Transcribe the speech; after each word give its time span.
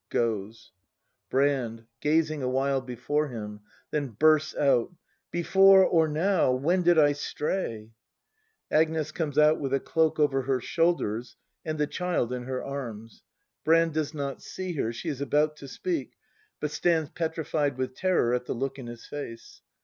[Goes. 0.09 0.71
Brand. 1.29 1.85
[Gazing 1.99 2.41
a 2.41 2.49
while 2.49 2.81
before 2.81 3.27
him: 3.27 3.59
then 3.91 4.07
bursts 4.07 4.55
out.] 4.55 4.95
Before— 5.29 5.85
or 5.85 6.07
now,— 6.07 6.51
when 6.53 6.81
did 6.81 6.97
I 6.97 7.11
stray? 7.11 7.91
Agnes 8.71 9.11
comes 9.11 9.37
out 9.37 9.59
with 9.59 9.75
a 9.75 9.79
cloak 9.79 10.19
over 10.19 10.41
her 10.41 10.59
shoulders 10.59 11.35
and 11.63 11.77
the 11.77 11.85
child 11.85 12.33
in 12.33 12.45
her 12.45 12.63
arms; 12.63 13.21
Brand 13.63 13.93
does 13.93 14.11
not 14.11 14.41
see 14.41 14.73
her; 14.73 14.91
she 14.91 15.07
is 15.07 15.21
about 15.21 15.55
to 15.57 15.67
speak, 15.67 16.15
but 16.59 16.71
stands 16.71 17.11
petrified 17.11 17.77
with 17.77 17.93
terror 17.93 18.33
at 18.33 18.45
the 18.45 18.53
look 18.55 18.79
in 18.79 18.87
his 18.87 19.05
face. 19.05 19.61